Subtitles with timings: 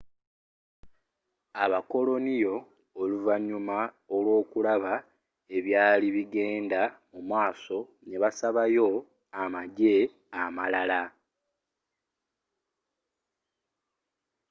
[1.63, 2.55] abakoloniyo
[3.01, 3.77] oluvanyuma
[4.23, 4.93] lw'okulaba
[5.57, 6.81] ebyari bigenda
[7.13, 8.87] musmaso nebasabayo
[9.41, 9.95] amajje
[10.43, 11.01] amalala